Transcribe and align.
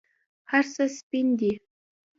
هرڅه 0.51 0.83
سپین 0.97 1.27
دي 1.39 1.51